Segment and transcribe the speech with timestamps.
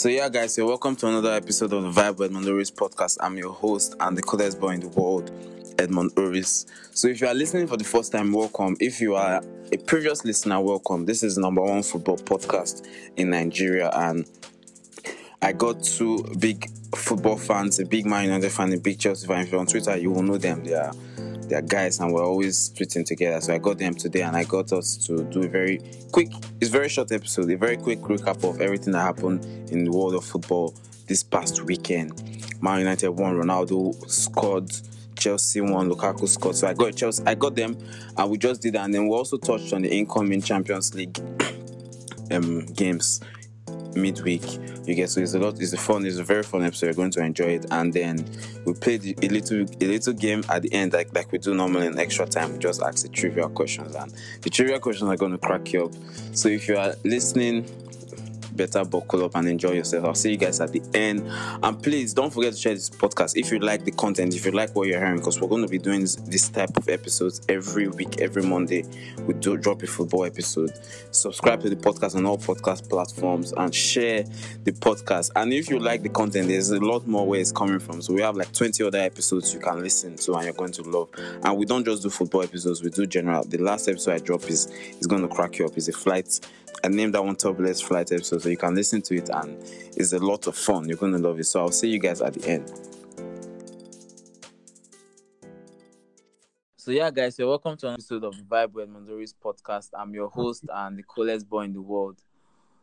[0.00, 3.18] So yeah, guys, you're welcome to another episode of the Vibe with Edmund Oris podcast.
[3.20, 5.30] I'm your host and the coolest boy in the world,
[5.78, 6.64] Edmund Oris.
[6.92, 8.78] So if you are listening for the first time, welcome.
[8.80, 11.04] If you are a previous listener, welcome.
[11.04, 12.88] This is number one football podcast
[13.18, 14.26] in Nigeria, and
[15.42, 19.42] I got two big football fans, a big Man United fan, a big Chelsea fan.
[19.42, 20.64] If you're on Twitter, you will know them.
[20.64, 20.94] They are
[21.50, 23.40] they are guys, and we're always tweeting together.
[23.40, 25.80] So I got them today, and I got us to do a very
[26.12, 26.28] quick,
[26.60, 29.90] it's a very short episode, a very quick recap of everything that happened in the
[29.90, 30.74] world of football
[31.08, 32.12] this past weekend.
[32.62, 34.70] Man United won, Ronaldo scored.
[35.16, 36.56] Chelsea won, Lukaku scored.
[36.56, 37.76] So I got Chelsea, I got them,
[38.16, 38.84] and we just did that.
[38.84, 41.18] And then we also touched on the incoming Champions League
[42.30, 43.20] um, games
[43.94, 44.42] midweek.
[44.86, 45.60] You get so it's a lot.
[45.60, 46.06] It's a fun.
[46.06, 46.86] It's a very fun episode.
[46.86, 47.66] You're going to enjoy it.
[47.70, 48.24] And then
[48.64, 51.86] we played a little a little game at the end, like like we do normally
[51.86, 52.52] in extra time.
[52.52, 54.12] We just ask the trivia questions, and
[54.42, 55.92] the trivia questions are going to crack you up.
[56.32, 57.66] So if you are listening
[58.60, 60.04] better buckle up and enjoy yourself.
[60.04, 61.26] I'll see you guys at the end.
[61.62, 64.52] And please don't forget to share this podcast if you like the content, if you
[64.52, 67.88] like what you're hearing, because we're going to be doing this, type of episodes every
[67.88, 68.84] week, every Monday.
[69.20, 70.72] We do drop a football episode.
[71.10, 74.24] Subscribe to the podcast on all podcast platforms and share
[74.64, 75.30] the podcast.
[75.36, 78.02] And if you like the content, there's a lot more where it's coming from.
[78.02, 80.82] So we have like 20 other episodes you can listen to and you're going to
[80.82, 81.08] love.
[81.44, 83.44] And we don't just do football episodes, we do general.
[83.44, 84.66] The last episode I drop is
[84.98, 85.76] is going to crack you up.
[85.76, 86.40] It's a flight
[86.82, 89.56] I named that one Topless Flight episode, so you can listen to it and
[89.96, 90.88] it's a lot of fun.
[90.88, 91.44] You're gonna love it.
[91.44, 92.72] So I'll see you guys at the end.
[96.76, 99.90] So yeah, guys, you're welcome to an episode of Vibe with Mondori's podcast.
[99.94, 102.16] I'm your host and the coolest boy in the world.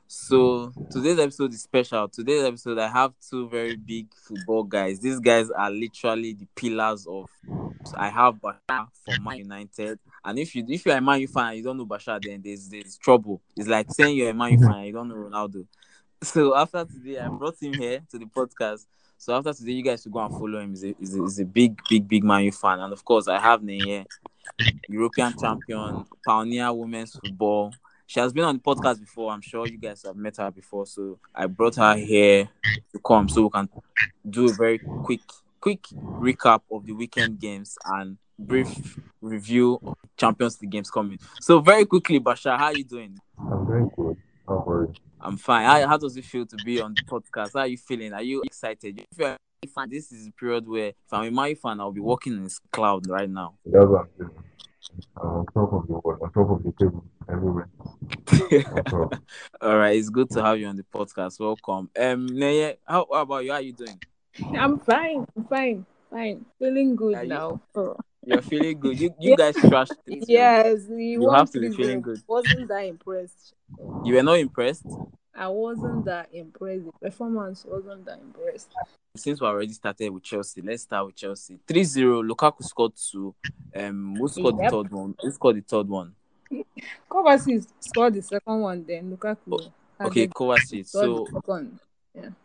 [0.08, 2.08] So today's episode is special.
[2.08, 5.02] Today's episode, I have two very big football guys.
[5.02, 7.30] These guys are literally the pillars of.
[7.96, 11.47] I have Bashar from Man United, and if you if you're a Man U fan
[11.47, 13.42] and you don't know Bashar, then there's there's trouble.
[13.56, 14.67] It's like saying you're a Man U mm-hmm.
[14.67, 15.66] fan and you don't know Ronaldo.
[16.23, 18.88] So after today, I brought him here to the podcast.
[19.19, 20.72] So after today, you guys should go and follow him.
[20.72, 23.28] He's a, he's a, he's a big, big, big Man U fan, and of course,
[23.28, 24.03] I have Nenye,
[24.90, 27.72] European champion, pioneer women's football.
[28.07, 29.31] She has been on the podcast before.
[29.31, 30.88] I'm sure you guys have met her before.
[30.88, 32.50] So I brought her here
[32.94, 33.69] to come so we can
[34.28, 35.22] do a very quick,
[35.62, 41.20] quick recap of the weekend games and brief review of Champions League games coming.
[41.42, 43.18] So very quickly, Bashar, how are you doing?
[43.40, 44.18] I'm very good.
[44.48, 44.94] How are you?
[45.20, 45.66] I'm fine.
[45.66, 47.53] How, how does it feel to be on the podcast?
[47.53, 48.14] How are you feeling?
[48.14, 49.00] Are you excited?
[49.12, 49.30] If you're
[49.64, 52.34] a fan, this is a period where if I'm a My fan, I'll be walking
[52.34, 53.56] in this cloud right now.
[53.66, 54.44] That's what I'm feeling.
[55.18, 57.70] I'm on top of the world, on top of the table, everywhere.
[59.62, 61.40] All right, it's good to have you on the podcast.
[61.40, 61.90] Welcome.
[62.00, 63.52] Um, Nenye, how, how about you?
[63.52, 64.00] How are you doing?
[64.58, 65.26] I'm fine.
[65.36, 65.86] I'm fine.
[66.09, 66.46] Fine.
[66.59, 67.62] Feeling good Are you- now.
[67.76, 67.97] Oh.
[68.28, 69.00] You're feeling good.
[69.00, 70.26] You you guys trashed it.
[70.28, 72.22] Yes, we You have to be feeling good.
[72.28, 73.54] Wasn't that impressed?
[74.04, 74.86] You were not impressed
[75.34, 76.86] I wasn't that impressed.
[76.86, 78.70] The performance wasn't that impressed.
[79.16, 80.62] since we already started with Chelsea.
[80.62, 81.58] Let's start with Chelsea.
[81.68, 82.28] 3-0.
[82.30, 83.34] Lukaku scored two.
[83.74, 84.72] Um, who scored Yep.
[84.72, 85.16] the third one?
[85.22, 86.14] Who scored the third one?
[87.09, 89.72] Kovacic scored the second one, then Lukaku.
[90.02, 90.86] Okay, added- Kovacic.
[90.88, 91.80] So second.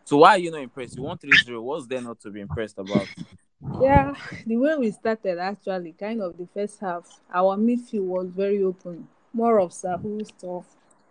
[0.04, 0.96] so why are you not impressed?
[0.96, 1.60] You won 3-0.
[1.62, 3.08] What's there not to be impressed about?
[3.80, 4.14] Yeah,
[4.46, 9.06] the way we started actually, kind of the first half, our midfield was very open.
[9.32, 10.64] More of Saul stuff.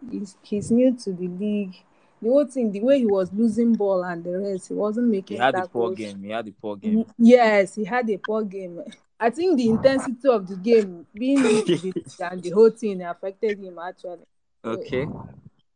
[0.09, 1.75] He's, he's new to the league.
[2.21, 5.37] The whole thing, the way he was losing ball and the rest, he wasn't making.
[5.37, 6.21] He had a poor game.
[6.23, 7.05] He had a poor game.
[7.17, 8.83] Yes, he had a poor game.
[9.19, 11.39] I think the intensity of the game, being
[12.19, 14.25] and the whole thing affected him actually.
[14.63, 15.07] Okay.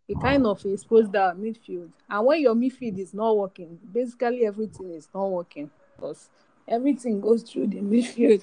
[0.08, 1.90] He kind of exposed our midfield.
[2.10, 5.72] And when your midfield is not working, basically everything is not working.
[5.96, 6.30] Because
[6.68, 8.42] everything goes through the midfield.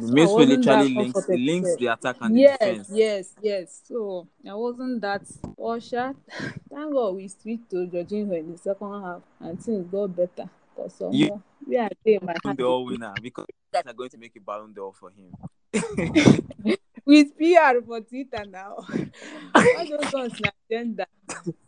[0.00, 2.90] The So midfield literally links, links the attack and the yes, defense.
[2.92, 3.80] yes, yes.
[3.84, 5.22] So I wasn't that
[5.62, 6.14] usher.
[6.70, 10.48] Thank God we switched to Jorginho in the second half and things got better.
[10.74, 12.58] Because some You- more, we are there, my hand.
[12.58, 15.32] d'Or winner because guys are going to make a Ballon d'Or for him.
[17.04, 18.76] with PR for Twitter now.
[19.54, 21.06] all those ones na agenda.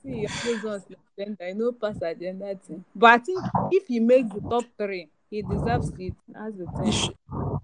[0.02, 1.48] See, all those ones na agenda.
[1.48, 2.84] You know, pass agenda thing.
[2.94, 3.40] But I think
[3.72, 6.14] if he makes the top three, he deserves it.
[6.28, 6.92] That's the He thing.
[6.92, 7.10] sh-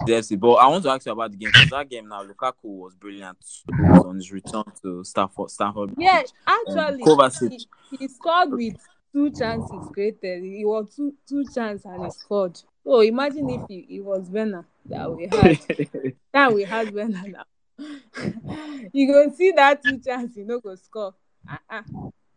[0.07, 2.55] Yes, but I want to ask you about the game because that game now, Lukaku
[2.65, 3.37] was brilliant
[3.77, 5.51] was on his return to Stamford.
[5.51, 5.93] Stamford.
[5.99, 7.51] Yeah, actually, Kovacic.
[7.91, 8.75] he, he scored with
[9.13, 10.45] two chances created.
[10.45, 12.59] He was two two chances and he scored.
[12.85, 15.59] So imagine if he, it was Werner that we had.
[16.33, 17.45] that we had Werner now.
[18.93, 21.15] you go see that two chances, you know, go score.
[21.51, 21.83] Uh-uh.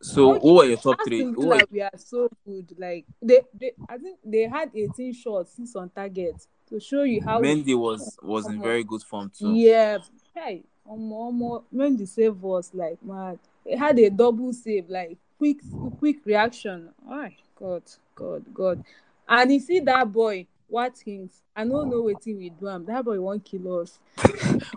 [0.02, 1.22] So, who were your top three?
[1.22, 2.76] Who we are so good.
[2.78, 6.36] Like they, they, I think they had 18 shots, six on target
[6.70, 7.40] to show you how.
[7.40, 9.54] Mendy was was in very good form too.
[9.56, 10.00] Yeah,
[10.36, 13.40] hey, um, um, Mendy save was like mad.
[13.66, 15.58] They had a double save, like quick
[16.00, 16.90] quick reaction.
[17.08, 17.84] Oh God,
[18.16, 18.84] God, God.
[19.30, 22.86] And you see that boy, Watkins, I don't know what we do him.
[22.86, 24.00] That boy won't kill us.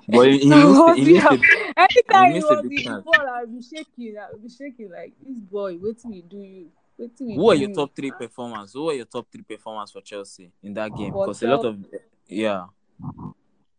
[0.07, 1.41] But he, he I missed, was he missed here.
[1.41, 1.75] it.
[1.77, 4.17] Anytime he was in the ball, I'll be shaking.
[4.19, 5.77] I'll be shaking like this boy.
[5.77, 6.67] What we do you?
[6.97, 8.73] What we Who are your top three performers?
[8.73, 11.13] Who are your top three performers for Chelsea in that game?
[11.13, 11.79] Because a lot of
[12.29, 12.67] yeah.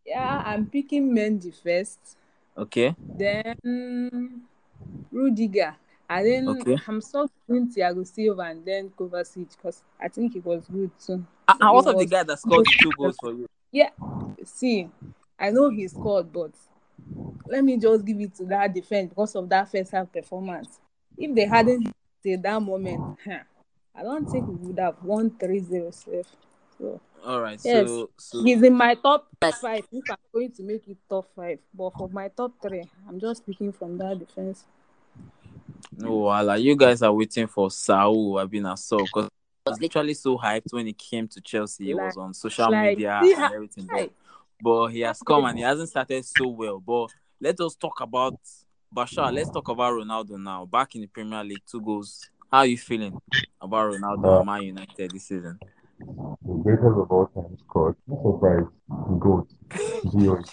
[0.05, 1.99] Yeah, I'm picking Mendy first.
[2.57, 2.95] Okay.
[2.99, 4.41] Then
[5.11, 5.75] Rudiger.
[6.09, 6.77] And then Okay.
[6.87, 11.13] I'm still doing Thiago Silva and then Kovacic because I think it was good too.
[11.13, 11.25] And,
[11.61, 13.47] and It what of the was- guy that scored two goals for you?
[13.71, 13.89] Yeah.
[14.43, 14.89] See,
[15.39, 16.51] I know he scored, but
[17.47, 20.79] let me just give it to that defense because of that first half performance.
[21.17, 21.91] If they hadn't
[22.23, 23.39] till that moment, huh,
[23.95, 26.25] I don't think we would have won 3-0 safe.
[26.77, 27.59] So All right.
[27.63, 27.87] Yes.
[27.87, 29.27] So so he's in my top
[29.61, 31.59] five if I'm going to make it top five.
[31.73, 34.65] But for my top three, I'm just speaking from that defense.
[35.91, 36.57] No wala.
[36.57, 39.29] You guys are waiting for Saul Abina Saul because
[39.65, 41.85] I was literally so hyped when he came to Chelsea.
[41.85, 43.87] He was on social like, media see and everything.
[43.91, 44.09] Hey,
[44.61, 46.79] But he has come and he hasn't started so well.
[46.79, 47.07] But
[47.41, 48.39] let us talk about
[48.95, 49.33] Bashar.
[49.33, 50.65] Let's talk about Ronaldo now.
[50.65, 52.29] Back in the Premier League, two goals.
[52.51, 53.19] How are you feeling
[53.59, 55.59] about Ronaldo uh, and Man United this season?
[55.99, 57.95] The greatest of all time scored.
[58.07, 58.65] No surprise.
[59.19, 59.49] Goat.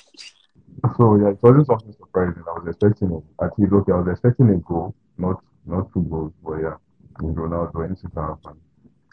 [0.97, 2.43] So yeah, it wasn't something surprising.
[2.49, 3.45] I was expecting it.
[3.45, 6.77] At least okay, I was expecting a goal, not not two goals, but yeah,
[7.21, 8.61] with Ronaldo, can happen.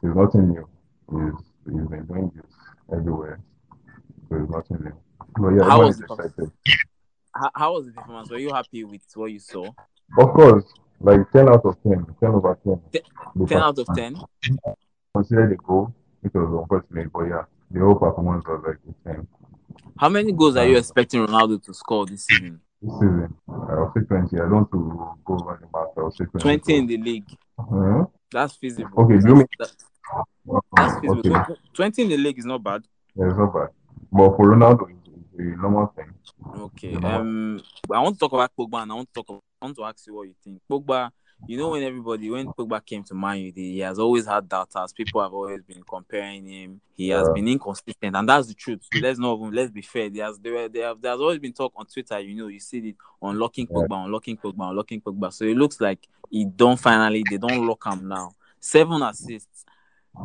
[0.04, 0.68] It's nothing new.
[1.12, 2.52] He's he's been doing this
[2.92, 3.40] everywhere.
[4.30, 4.96] So it's nothing new.
[5.38, 6.52] But yeah, How was the excited.
[7.36, 8.30] How, how was the performance?
[8.30, 9.66] Were you happy with what you saw?
[10.18, 10.66] Of course,
[11.00, 12.82] like ten out of ten, ten over ten.
[12.92, 13.02] Te-
[13.36, 14.16] The 10 out of 10?
[15.16, 15.94] Consider the goal,
[16.24, 19.28] it was unfortunate, but yeah, the whole performance was like a ten.
[19.98, 22.62] How many goals are uh, you expecting Ronaldo to score this season?
[22.82, 24.36] This season, I'll say 20.
[24.38, 25.90] I don't want to go over the mark.
[25.98, 26.40] I'll say 20.
[26.42, 27.26] 20 in the league.
[27.60, 28.10] Mhm.
[28.32, 28.90] That's feasible.
[29.04, 29.76] Okay, do you mean- That-
[30.78, 31.20] that's feasible.
[31.20, 32.84] Okay, Tw- 20 in the league is not bad.
[33.16, 33.70] yeah, it's not bad.
[34.12, 36.14] But for Ronaldo, it's, a normal thing.
[36.56, 36.94] Okay.
[36.94, 37.18] Yeah.
[37.18, 37.60] Um,
[37.94, 39.42] I want to talk about Pogba and I want to talk.
[39.62, 40.62] I want to ask you what you think.
[40.70, 41.12] Pogba,
[41.48, 44.94] you know, when everybody when Pogba came to Man U, he has always had doubters.
[44.94, 46.82] People have always been comparing him.
[46.96, 47.34] He has Yeah.
[47.34, 48.88] been inconsistent, and that's the truth.
[48.94, 50.10] Let's not even let's be fair.
[50.10, 52.20] There's there, there have, there's always been talk on Twitter.
[52.20, 53.78] You know, you see it unlocking Yeah.
[53.78, 55.34] Pogba, unlocking Pogba, unlocking Pogba.
[55.34, 58.36] So it looks like he don't finally they don't lock him now.
[58.60, 59.66] Seven assists.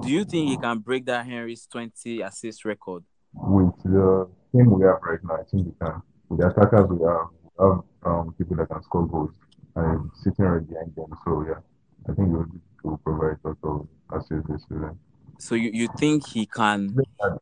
[0.03, 3.05] Do you think he can break that Henry's 20 assist record?
[3.33, 6.03] With the team we have right now, I think we can.
[6.29, 9.31] With the attackers we have, we have um, people that can score goals
[9.76, 11.12] and sitting right behind them.
[11.25, 11.61] So yeah,
[12.09, 12.47] I think we'll,
[12.82, 14.99] we'll provide lots of assists this season.
[15.38, 17.38] So you, you think he can And just have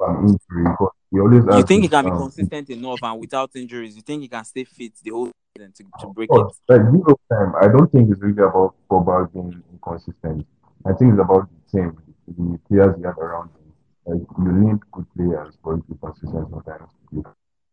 [0.00, 0.90] an injury, but
[1.20, 3.96] always You think he can be um, consistent enough and without injuries?
[3.96, 6.36] You think he can stay fit the whole season to, to break it?
[6.68, 10.46] like this whole time, I don't think it's really about Pogba being inconsistent.
[10.86, 11.96] I think it's about the team,
[12.26, 13.72] the players you have around him.
[14.06, 16.90] Like you need good players for you to be consistent sometimes.
[17.12, 17.24] You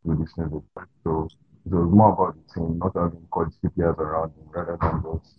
[0.06, 0.62] do this thing.
[1.04, 1.28] So
[1.66, 5.36] it was more about the team, not having quality players around him rather than just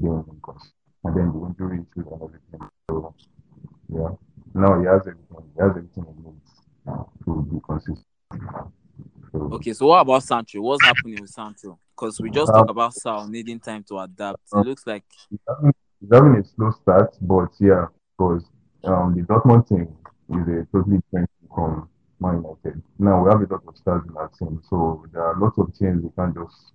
[0.00, 0.72] being inconsistent.
[1.04, 2.68] And then the injury issues and everything.
[2.88, 3.14] So
[3.92, 4.10] yeah.
[4.54, 5.50] Now he has everything.
[5.54, 6.50] He has everything he needs
[7.24, 8.06] to be consistent.
[9.32, 10.60] So, Okay, so what about Sancho?
[10.60, 11.78] What's happening with Sancho?
[11.96, 14.40] Because we just Um, talked about Saul needing time to adapt.
[14.52, 17.86] It looks like He's having, he's having a slow start, but yeah,
[18.16, 18.44] because
[18.84, 19.88] um, the Dortmund team
[20.30, 21.88] is a totally different from
[22.20, 22.82] Man United.
[22.98, 25.74] Now we have a lot of stars in our team, so there are lots of
[25.74, 26.72] things we can't just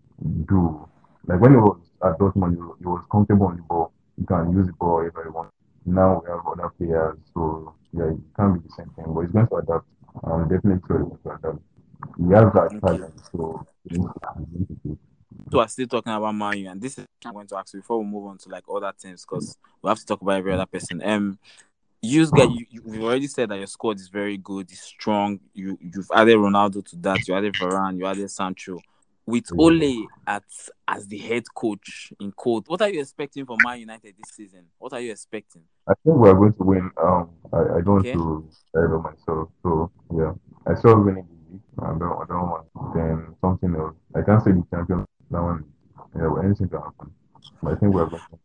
[0.48, 0.88] do.
[1.25, 3.93] Like when he was at Dortmund, he was, comfortable on the ball.
[4.19, 5.51] He can use the ball wherever you want.
[5.86, 9.05] Now we have other players, so yeah, it can't be the same thing.
[9.08, 9.86] But he's going to adapt.
[10.24, 11.63] I'm definitely sure he's going to adapt.
[12.17, 12.79] He has that Okay.
[12.79, 15.00] talent, so he needs to, he needs to do it.
[15.51, 17.74] so we're still talking about Man U, and this is what I'm going to ask
[17.74, 20.38] you before we move on to like other teams because we have to talk about
[20.38, 21.01] every other person.
[21.03, 21.39] Um,
[22.01, 25.39] you guys, you, you, you've already said that your squad is very good, it's strong.
[25.53, 27.27] You you've added Ronaldo to that.
[27.27, 27.97] You added Varane.
[27.97, 28.79] You added Sancho.
[29.25, 29.57] With Yeah.
[29.59, 30.43] Ole at
[30.87, 34.65] as the head coach in code, what are you expecting from Man United this season?
[34.79, 35.61] What are you expecting?
[35.87, 36.89] I think we are going to win.
[37.01, 38.13] Um, I, I don't Okay.
[38.13, 39.49] to tell myself.
[39.61, 40.33] So yeah,
[40.65, 41.61] I saw winning the league.
[41.79, 43.95] I don't, I don't want then something else.
[44.15, 45.05] I can't say the champion.
[45.29, 45.65] That one,
[46.15, 47.11] yeah, anything can happen.
[47.61, 48.21] But I think we are going.
[48.31, 48.39] To,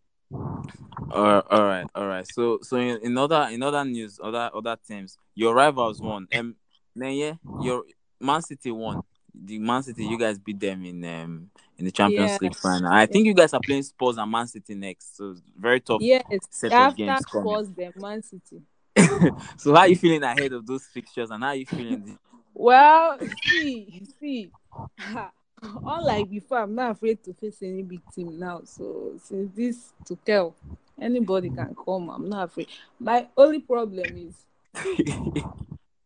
[1.10, 2.26] Uh, all right, all right.
[2.26, 6.26] So, so in, in other in other news, other other teams, your rivals won.
[6.34, 6.56] Um,
[6.96, 7.84] then yeah, your
[8.20, 9.02] Man City won.
[9.32, 12.38] The Man City, you guys beat them in um in the Champions Yeah.
[12.40, 12.92] League final.
[12.92, 16.00] I think you guys are playing Spurs and Man City next, so very tough.
[16.02, 17.20] Yes, set of after games.
[17.26, 18.62] Spurs, then Man City.
[19.56, 22.18] So, how are you feeling ahead of those fixtures, and how are you feeling?
[22.52, 24.50] Well, see, see,
[25.86, 28.62] unlike before, I'm not afraid to face any big team now.
[28.64, 30.54] So since this to tell,
[31.00, 32.10] anybody can come.
[32.10, 32.68] I'm not afraid.
[32.98, 34.34] My only problem is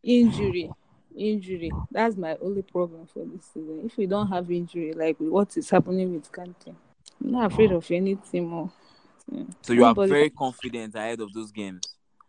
[0.02, 0.70] injury.
[1.16, 1.72] Injury.
[1.90, 3.82] That's my only problem for this season.
[3.84, 7.90] If we don't have injury, like what is happening with Kante, I'm not afraid of
[7.90, 8.70] anything more.
[9.30, 9.42] Yeah.
[9.62, 11.82] So you are Anybody- very confident ahead of those games.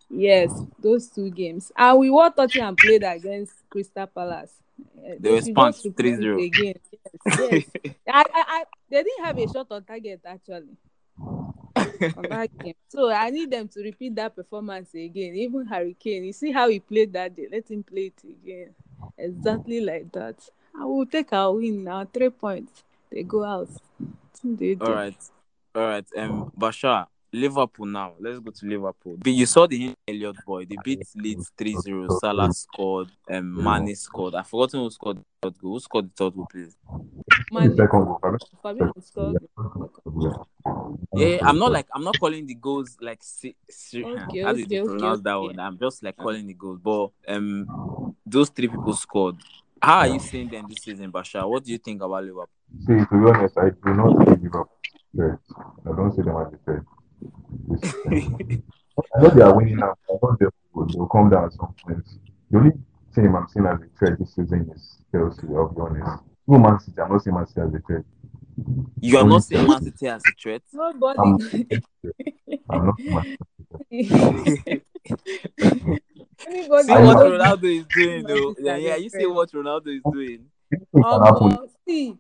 [0.09, 1.71] Yes, those two games.
[1.77, 4.51] And we were touching and played against Crystal Palace.
[5.05, 6.45] Eh, They were spanked just replay it 3-0.
[6.45, 6.75] Again.
[6.91, 7.93] Yes, yes.
[8.07, 10.77] I, I, I, they didn't have a shot on target actually
[12.15, 12.75] on that game.
[12.89, 15.35] So I need them to repeat that performance again.
[15.35, 17.47] Even Hurricane, you see how he played that day.
[17.51, 18.73] Let him play it again.
[19.17, 20.35] Exactly like that.
[20.79, 22.05] I will take our win now.
[22.05, 22.83] Three points.
[23.11, 23.69] They go out.
[24.43, 24.77] They.
[24.79, 25.17] All right,
[25.75, 26.05] all right.
[26.15, 28.13] Um, Bashar, Liverpool now.
[28.19, 29.17] Let's go to Liverpool.
[29.19, 30.65] But you saw the Elliot boy.
[30.65, 32.11] They beat Leeds 3-0.
[32.19, 33.09] Salah scored.
[33.29, 34.35] Um, Mane scored.
[34.35, 35.73] I forgot who scored the third goal.
[35.73, 36.75] Who scored the third goal, please?
[36.85, 38.37] The Man, second goal, Fabio.
[38.63, 39.37] Fabinho scored.
[41.13, 44.61] Yeah, I'm not like I'm not calling the goals like si- si- Okay, how do
[44.61, 45.59] okay, you okay, pronounce that one?
[45.59, 46.79] I'm just like calling the goals.
[46.81, 49.35] But um, those three people scored.
[49.81, 51.49] How are you seeing them this season, Bashar?
[51.49, 52.49] What do you think about Liverpool?
[52.85, 54.69] See, to be honest, I do not see Liverpool
[55.15, 55.39] threat.
[55.85, 56.83] I don't see them as a threat.
[57.67, 58.63] This season.
[59.15, 59.95] I know they are winning now.
[60.09, 62.05] I know they will, they will come down at some point.
[62.51, 62.71] The only
[63.15, 66.23] team I'm seeing as a threat this season is Chelsea, I'll be honest.
[66.47, 68.03] Even Man City, I'm not seeing Man City as a threat.
[68.99, 70.61] You are not seeing Man City as a threat.
[70.73, 71.19] Nobody.
[71.19, 71.37] I'm,
[72.69, 73.25] I'm not seeing Man
[74.45, 74.81] City.
[76.47, 77.17] Anybody See what.
[77.17, 78.45] Ronaldo is doing, though.
[78.47, 78.95] Man City Yeah, yeah.
[78.95, 80.45] You see what Ronaldo is doing.
[80.71, 81.51] Anything can happen.
[81.51, 82.17] Omo, see,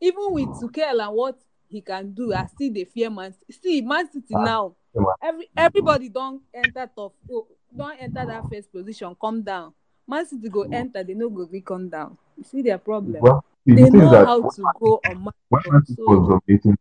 [0.00, 1.38] even with Tuchel and what
[1.72, 3.52] he can do, I still dey fear Man City.
[3.62, 4.76] See, Man City Ah, now,
[5.22, 9.72] every everybody don't enter top, oh, don't enter that first position, come down.
[10.06, 12.18] Man City go enter, they no go come down.
[12.36, 13.22] You see their problem.
[13.22, 16.28] Well, see, They the know how when to go on Man when Man City was
[16.28, 16.76] So dominating,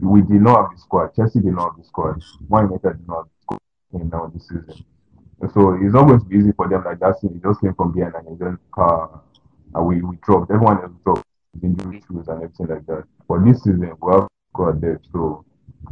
[0.00, 1.14] we did not have the squad.
[1.16, 2.22] Chelsea did not have the squad.
[2.50, 3.60] Man United did not have the squad
[3.92, 4.84] came down this season.
[5.54, 7.20] So it's not going to be easy for them like that.
[7.20, 10.50] Season, they just came from behind and just uh, we, we dropped.
[10.50, 11.24] Everyone else dropped
[11.54, 13.04] with injury issues and everything like that.
[13.28, 15.44] But this season, we have got depth, so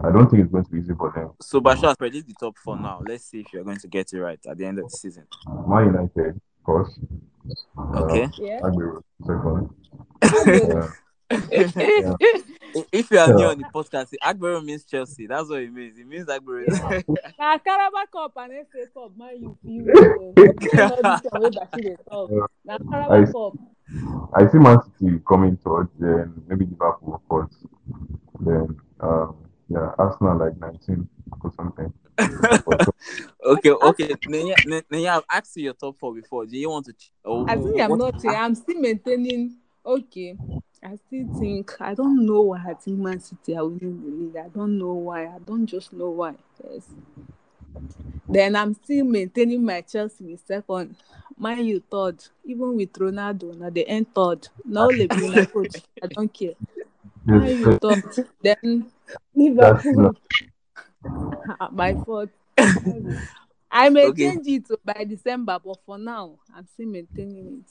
[0.02, 1.30] I don't think it's going to be easy for them.
[1.40, 3.00] So Bashar, predict the top four now.
[3.06, 5.24] Let's see if you're going to get it right at the end of the season.
[5.68, 6.98] Man United, of course.
[7.94, 8.28] Okay.
[8.38, 8.60] yeah.
[8.62, 9.70] Uh, Agbero, second.
[10.22, 10.88] Agbero.
[10.88, 10.92] Uh,
[11.30, 12.14] yeah.
[12.92, 15.26] If you are new on the podcast, Agbero means Chelsea.
[15.26, 15.98] That's what it means.
[15.98, 16.66] It means Agbero.
[16.68, 16.80] is-
[17.38, 19.88] Na Carabao Cup and FA Cup, man, you feel.
[19.88, 22.30] uh, no be all this one wey Bashar dey talk.
[22.64, 23.58] Na Carabao Cup.
[24.34, 27.54] I see Man City coming towards then maybe Liverpool, of course.
[28.40, 29.36] Then um,
[29.68, 31.08] yeah, Arsenal like 19
[31.42, 31.92] or something.
[33.44, 34.08] Okay, okay.
[34.26, 36.46] Nenye, N- I've asked you your top four before.
[36.46, 36.92] Do you want to?
[36.94, 38.24] ch- Oh, I think I'm what- not.
[38.24, 39.56] I'm still maintaining.
[39.84, 40.36] Okay,
[40.82, 41.76] I still think.
[41.80, 44.36] I don't know why I think Man City are winning the league.
[44.44, 45.26] I don't know why.
[45.26, 46.34] I don't just know why.
[46.64, 46.88] Yes.
[48.28, 50.96] Then I'm still maintaining my Chelsea with second.
[51.38, 52.24] Man U third.
[52.44, 54.48] Even with Ronaldo, now they end third.
[54.64, 55.76] No Lebron na coach.
[56.02, 56.54] I don't care.
[57.26, 58.02] Man yes, U third.
[58.42, 60.16] Then That's Liverpool.
[61.60, 62.30] Ah, my fourth.
[63.70, 64.22] I may Okay.
[64.24, 67.70] change it oh, by December, but for now, I'm still maintaining it.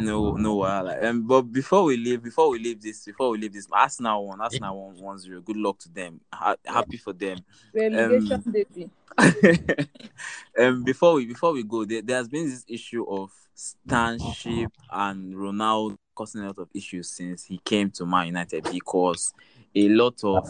[0.00, 1.04] No, no, wahala.
[1.04, 4.40] Um, but before we leave, before we leave this, before we leave this, Arsenal won.
[4.40, 5.40] Arsenal won one zero.
[5.40, 6.20] Good luck to them.
[6.32, 7.38] Ha- happy for them.
[7.72, 8.90] Relegation Um,
[10.58, 15.34] um, before we before we go, there, there has been this issue of Stanship and
[15.34, 19.34] Ronaldo causing a lot of issues since he came to Man United because
[19.74, 20.48] a lot of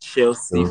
[0.00, 0.64] Chelsea,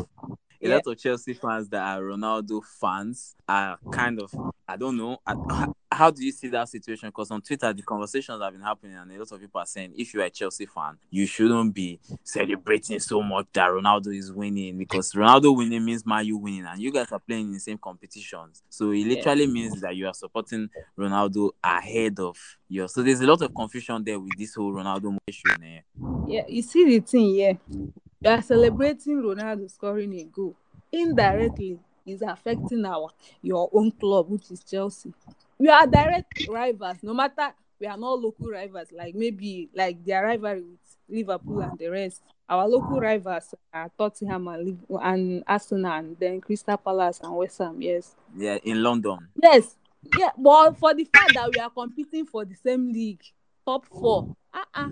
[0.66, 4.34] A lot of Chelsea fans that are Ronaldo fans are kind of,
[4.68, 7.08] I don't know, how, how do you see that situation?
[7.08, 9.92] Because on Twitter, the conversations have been happening, and a lot of people are saying,
[9.96, 14.32] if you are a Chelsea fan, you shouldn't be celebrating so much that Ronaldo is
[14.32, 17.60] winning because Ronaldo winning means Man U winning, and you guys are playing in the
[17.60, 18.62] same competitions.
[18.68, 20.68] So it literally means that you are supporting
[20.98, 22.36] Ronaldo ahead of
[22.68, 22.92] yours.
[22.92, 25.42] So there's a lot of confusion there with this whole Ronaldo issue.
[25.62, 25.80] eh.
[26.26, 27.58] Yeah, you see the thing here.
[28.22, 30.54] You are celebrating Ronaldo scoring a goal.
[30.92, 33.10] Indirectly, is affecting our
[33.42, 35.12] your own club, which is Chelsea.
[35.58, 40.24] We are direct rivals, no matter we are not local rivals, like maybe like their
[40.24, 42.22] rivalry with Liverpool and the rest.
[42.48, 47.82] Our local rivals are Tottenham and, and Arsenal, and then Crystal Palace and West Ham.
[47.82, 49.18] Yes, Yeah, in London.
[49.42, 49.76] yes,
[50.14, 50.30] yeah.
[50.38, 53.22] But for the fact that we are competing for the same league,
[53.66, 54.88] top four, uh uh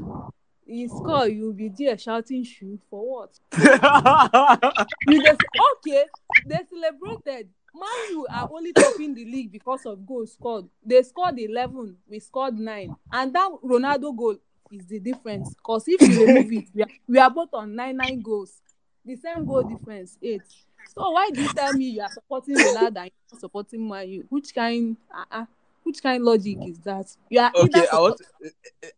[0.66, 3.38] you score, you'll be there shouting shoot for what?
[5.06, 5.40] You just
[5.76, 6.04] okay,
[6.46, 7.48] they celebrated.
[7.74, 10.66] Man U are only topping the league because of goals scored.
[10.84, 12.96] They scored 11, we scored 9.
[13.12, 14.36] And that Ronaldo goal
[14.70, 15.54] is the difference.
[15.54, 18.60] Because if you remove it, we are, we are both on nine nine goals,
[19.04, 20.42] the same goal difference eight.
[20.86, 24.22] So why do you tell me you are supporting Ronaldo and you're supporting Man?
[24.28, 25.44] Which kind, uh, uh,
[25.82, 27.06] which kind logic is that?
[27.28, 28.50] You are Okay, I want to,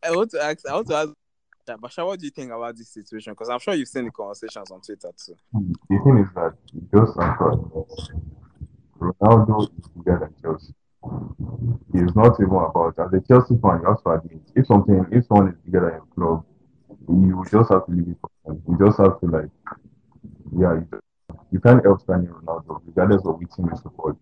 [0.02, 1.12] I want to ask I want to ask
[1.75, 3.32] Bashar, what do you think about this situation?
[3.32, 5.35] Because I'm sure you've seen the conversations on Twitter too.
[5.52, 6.54] The thing is that
[6.92, 7.87] unfortunate.
[8.99, 10.75] Ronaldo is bigger than Chelsea.
[11.94, 15.26] It's not even about as a Chelsea fan, you have to admit if something if
[15.26, 16.44] someone is bigger than your club,
[17.08, 18.30] you just have to leave it for.
[18.68, 19.50] You just have to like
[20.58, 21.00] yeah, you,
[21.52, 24.16] you can't help standing Ronaldo regardless of which team you support.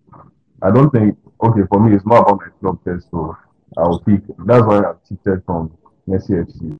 [0.62, 3.36] I don't think okay for me it's more about my club first, so
[3.78, 5.76] I'll pick that's why I've shifted from
[6.08, 6.76] Messi FC.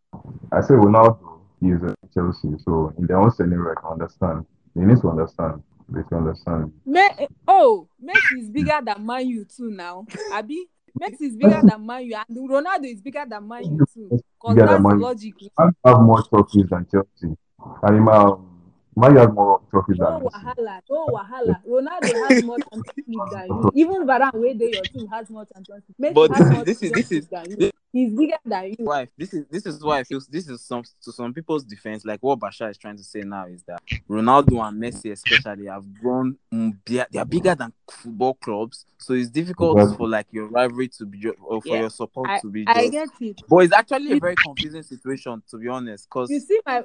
[0.53, 4.47] I say Ronaldo is a Chelsea, so in their own scenario I can understand.
[4.75, 5.63] They need to understand.
[5.89, 6.73] They can understand.
[6.85, 10.07] Me- oh, Messi is bigger than Man U too now.
[10.33, 10.67] Abi,
[11.01, 14.09] Messi is bigger than Man U, and Ronaldo is bigger than Man U too.
[14.41, 15.35] Because that's the Man logic.
[15.59, 17.37] Man have more trophies than Chelsea.
[17.83, 18.51] I mean, um,
[18.97, 20.45] Man has more trophies No than Messi.
[20.45, 21.57] wahala, no wahala.
[21.67, 23.71] Ronaldo has more Champions League than you.
[23.75, 26.13] Even Varane, where they your team has more Champions League.
[26.13, 27.71] Messi But has this is- more this is- this is- League than you.
[27.95, 28.77] He's bigger than you.
[28.87, 29.09] Why?
[29.17, 32.05] This is this is why I feel this is some to some people's defense.
[32.05, 35.85] Like what Bashar is trying to say now is that Ronaldo and Messi especially have
[35.95, 36.37] grown.
[36.53, 39.97] mm, They are, they are bigger than football clubs, so it's difficult Exactly.
[39.97, 41.81] for like your rivalry to be or for Yeah.
[41.83, 42.65] your support I, to be.
[42.67, 43.41] I get it.
[43.49, 46.83] But it's actually a very confusing situation to be honest, because You see, my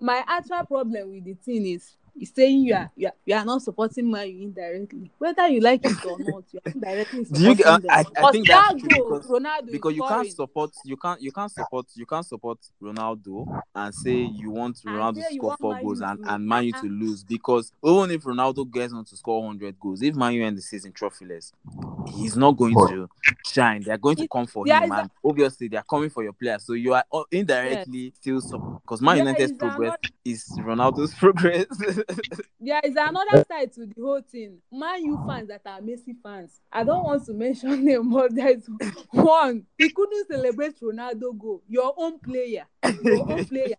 [0.00, 3.44] my actual problem with the thing is is saying you are you are, you are
[3.44, 6.44] not supporting Man U indirectly, whether you like it or not.
[6.52, 7.90] You are indirectly Do you supporting get- them.
[7.90, 11.32] I- I think that's that true because- Ronaldo because you can't support you can't you
[11.32, 15.48] can't support you can't support Ronaldo and say you want Ronaldo to say you score
[15.48, 18.92] want four goals and, to- and Man U to lose because even if Ronaldo gets
[18.92, 21.52] on to score 100 goals, if Man U end the season trophyless,
[22.16, 23.08] he's not going to
[23.46, 23.82] shine.
[23.82, 26.58] They're going to come for there him, is and obviously they're coming for your player.
[26.58, 28.40] So you are uh, indirectly still
[28.82, 31.66] because Man There United's is progress another- is Ronaldo's progress.
[32.60, 34.58] yeah, There is another side to the whole thing.
[34.72, 36.60] Man U fans that are Messi fans.
[36.72, 38.68] I don't want to mention them, but there's
[39.10, 39.64] one.
[39.78, 41.62] He couldn't celebrate Ronaldo goal.
[41.68, 42.66] Your own player.
[43.02, 43.76] Your own player.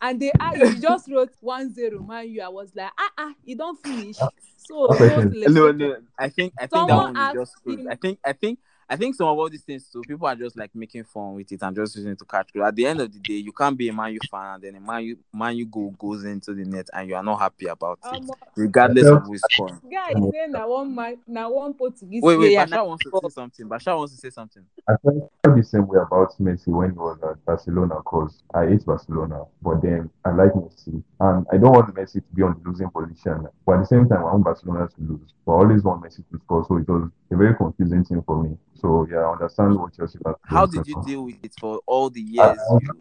[0.00, 2.42] And they you just wrote 1-0 Man U.
[2.42, 4.16] I was like, ah ah, you don't finish.
[4.56, 5.96] So don't no, no.
[6.18, 7.80] I think I think that one is asked just crude.
[7.80, 8.58] him- I think I think
[8.92, 11.50] I think some of all these things too, people are just like making fun with
[11.50, 12.50] it and just using it to catch.
[12.54, 14.62] But at the end of the day, you can't be a Man U fan and
[14.62, 17.40] then a Man U Man U goal goes into the net and you are not
[17.40, 19.80] happy about it, Um, regardless of who is scoring.
[19.90, 22.66] guy is saying that one man, now one Portuguese Wait, wait, player.
[22.66, 23.66] Bashar wants to say something.
[23.66, 24.62] Bashar wants to say something.
[24.88, 28.84] I felt the same way about Messi when he was at Barcelona because I hate
[28.84, 31.02] Barcelona, but then I like Messi.
[31.20, 33.46] And I don't want Messi to be on the losing position.
[33.64, 35.34] But at the same time, I want Barcelona to lose.
[35.46, 36.64] But I always want Messi to score.
[36.66, 38.58] So it was a very confusing thing for me.
[38.82, 42.10] So yeah, I understand what Chelsea fans How did you deal with it for all
[42.10, 42.58] the I, years?
[42.82, 43.00] You,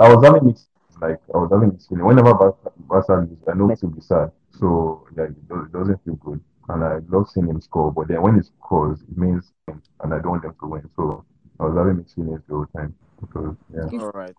[0.00, 0.68] I was having mixed,
[1.00, 2.06] like I was having mixed feeling.
[2.06, 4.32] Whenever Barca, Barca lose, I know Messi will be sad.
[4.58, 6.40] So like it does- it doesn't feel good.
[6.70, 7.92] And I love seeing him score.
[7.92, 10.90] But then when he scores, it means and I don't want them to win.
[10.96, 11.24] So
[11.60, 12.94] I was having mixed feelings the whole time.
[13.20, 13.98] Because yeah.
[13.98, 14.34] all right.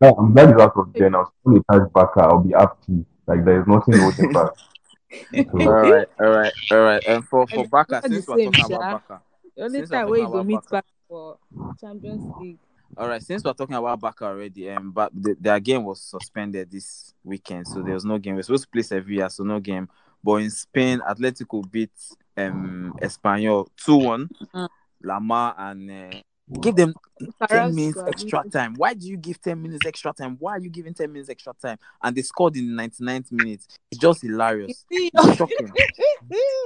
[0.00, 1.24] No, I'm glad he's out of there now.
[1.24, 3.04] So when he touch back, I'll be happy.
[3.26, 4.50] Like there is nothing holding back.
[5.54, 7.02] All So, right, all right, all right.
[7.06, 9.22] And for for Barca, since we're talking about Barca,
[9.56, 11.38] The only time where you go meet back for
[11.80, 12.58] Champions League.
[12.96, 16.70] All right, since we're talking about Barca already, um, but the, their game was suspended
[16.70, 18.36] this weekend, so there was no game.
[18.36, 19.88] We're supposed to play Sevilla, so no game.
[20.22, 21.90] But in Spain, Atletico beat
[22.36, 24.30] um Espanyol two one.
[25.04, 26.18] Lemar and uh,
[26.60, 26.94] give them
[27.48, 28.74] ten minutes I extra time.
[28.74, 30.36] Why do you give ten minutes extra time?
[30.38, 31.78] Why are you giving ten minutes extra time?
[32.02, 33.60] And they scored in the 99th minute.
[33.90, 34.84] It's just hilarious.
[34.90, 35.70] You It's shocking.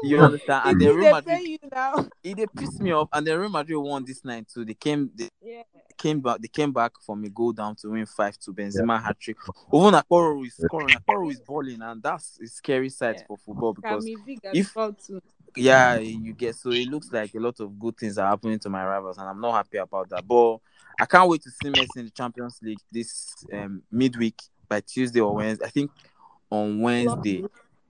[0.02, 0.62] You understand?
[0.66, 2.06] And then Real they Madrid, pay you now.
[2.22, 3.08] it they pissed me off.
[3.12, 4.64] And then Real Madrid won this night too.
[4.64, 5.62] They came, they Yeah.
[5.96, 6.38] came back.
[6.40, 9.36] They came back from a goal down to win five to Benzema hat trick.
[9.74, 10.90] Even Akporo is scoring.
[10.96, 13.24] Akporo is balling, and that's a scary sight Yeah.
[13.26, 15.20] for football because Camavinga has if- scored too.
[15.58, 18.68] Yeah, you get so it looks like a lot of good things are happening to
[18.68, 20.26] my rivals, and I'm not happy about that.
[20.26, 20.58] But
[21.00, 25.20] I can't wait to see Messi in the Champions League this um, midweek by Tuesday
[25.20, 25.64] or Wednesday.
[25.64, 25.90] I think
[26.50, 27.44] on Wednesday.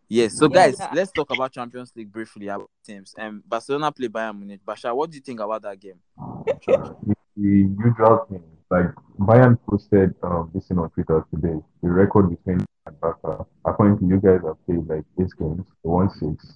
[0.09, 0.38] Yes.
[0.38, 0.90] So guys, yeah.
[0.94, 2.48] let's talk about Champions League briefly.
[2.48, 3.14] About teams.
[3.18, 4.61] Um, Barcelona play Bayern Munich.
[4.66, 6.00] Bashar, what do you think about that game?
[6.16, 8.42] the usual thing.
[8.70, 11.59] Like Bayern posted um, this thing on Twitter today.
[11.83, 13.46] The record between and Barca.
[13.64, 16.54] According to you guys have played like eight games, one six,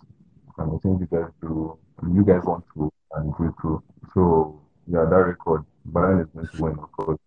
[0.59, 1.79] and I think you guys drew.
[2.03, 3.83] You guys won two and drew two.
[4.15, 7.19] So yeah, that record Bayern is going to win, of course.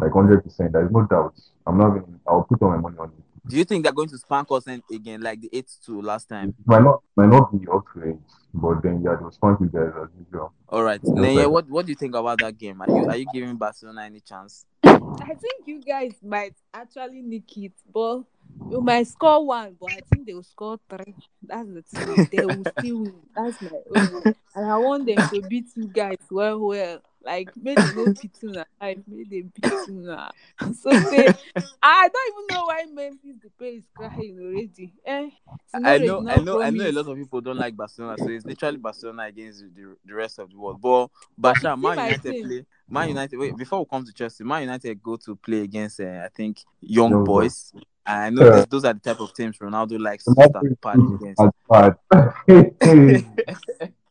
[0.00, 0.72] Like hundred percent.
[0.72, 1.34] There is no doubt.
[1.66, 2.20] I'm not even.
[2.26, 3.24] I'll put all my money on it.
[3.48, 6.28] Do you think they're going to spank us in- again like the 8 2 last
[6.28, 6.50] time?
[6.50, 8.18] It might not might not be up to age,
[8.52, 10.52] but then yeah, they'll spank you guys as usual.
[10.68, 11.00] All right.
[11.00, 12.82] Just Nenye, what, what do you think about that game?
[12.82, 14.66] Are you are you giving Barcelona any chance?
[14.84, 18.22] I think you guys might actually nick it, but
[18.68, 21.14] you might score one, but I think they will score three.
[21.42, 22.28] That's the thing.
[22.30, 23.14] They will still win.
[23.34, 24.34] That's my own.
[24.54, 27.00] And I want them to beat you guys well, well.
[27.22, 28.64] Like maybe they no beat you now.
[28.80, 30.30] Like maybe they beat you now.
[30.74, 31.28] So say,
[31.82, 34.92] I don't even know why Memphis Depay is crying already.
[35.04, 35.30] Eh,
[35.72, 36.88] I know, I not know, I know.
[36.88, 40.38] A lot of people don't like Barcelona, so it's literally Barcelona against the, the rest
[40.38, 40.80] of the world.
[40.80, 41.08] But
[41.40, 42.66] Bashar, see Man my United play.
[42.88, 43.36] Man United.
[43.36, 46.64] Wait, before we come to Chelsea, Man United go to play against, uh, I think,
[46.80, 47.72] young Young boys.
[48.10, 48.64] And I know Yeah.
[48.68, 51.42] those are the type of teams Ronaldo likes to start is party against.
[51.68, 51.96] bad.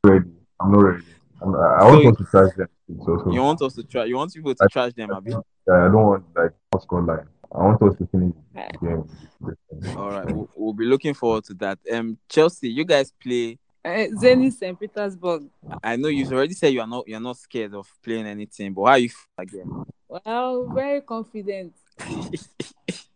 [0.03, 0.29] ready.
[0.61, 1.03] I'm not ready.
[1.41, 2.67] I'm, I want So- us to trash them.
[2.91, 4.05] It's also, You want us to try?
[4.05, 5.33] You want people to trash them a bit?
[5.67, 7.27] yeah, I don't want like score line.
[7.53, 9.95] I want us to finish the game.
[9.97, 11.77] All right, we'll, we'll be looking forward to that.
[11.93, 13.57] Um, Chelsea, you guys play.
[13.85, 14.77] Uh, Zenit St.
[14.79, 15.43] Petersburg.
[15.83, 18.83] I know you've already said you are not you're not scared of playing anything, but
[18.85, 19.85] how are you feel again?
[20.07, 21.73] Well, very confident.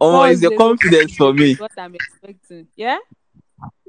[0.00, 1.54] Oh, is your confidence for me?
[1.58, 2.66] What I'm expecting.
[2.76, 2.98] Yeah.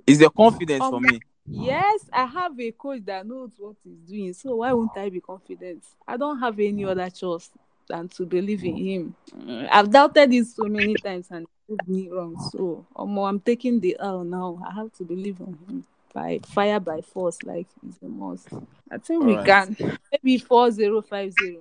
[0.05, 1.19] Is your confidence Um, for me?
[1.47, 4.33] Yes, I have a coach that knows what he's doing.
[4.33, 5.83] So why won't I be confident?
[6.07, 7.49] I don't have any other choice
[7.87, 9.15] than to believe in him.
[9.35, 12.37] Mm, I've doubted this so many times and proved me wrong.
[12.39, 14.61] So um, I'm taking the L now.
[14.67, 15.85] I have to believe on him.
[16.13, 18.47] By fire by force, like it's a must.
[18.91, 19.47] I think we Alright.
[19.77, 19.97] can.
[20.11, 21.57] Maybe 4050.